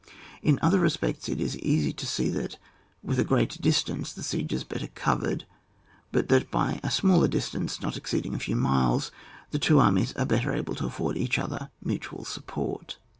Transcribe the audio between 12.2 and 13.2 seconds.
support.